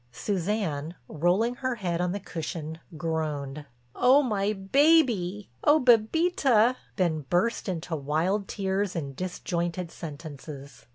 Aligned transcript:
Suzanne 0.11 0.95
rolling 1.07 1.53
her 1.57 1.75
head 1.75 2.01
on 2.01 2.11
the 2.11 2.19
cushion, 2.19 2.79
groaned: 2.97 3.67
"Oh, 3.93 4.23
my 4.23 4.51
baby! 4.51 5.51
Oh, 5.63 5.79
Bébita!" 5.79 6.75
Then 6.95 7.27
burst 7.29 7.69
into 7.69 7.95
wild 7.95 8.47
tears 8.47 8.95
and 8.95 9.15
disjointed 9.15 9.91
sentences. 9.91 10.87